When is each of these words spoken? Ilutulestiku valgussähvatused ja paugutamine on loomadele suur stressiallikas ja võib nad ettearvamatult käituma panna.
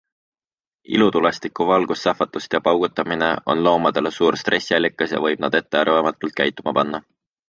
Ilutulestiku 0.93 1.65
valgussähvatused 1.71 2.55
ja 2.57 2.61
paugutamine 2.67 3.27
on 3.55 3.61
loomadele 3.67 4.13
suur 4.15 4.39
stressiallikas 4.43 5.13
ja 5.17 5.21
võib 5.27 5.45
nad 5.45 5.59
ettearvamatult 5.61 6.37
käituma 6.41 6.75
panna. 6.79 7.03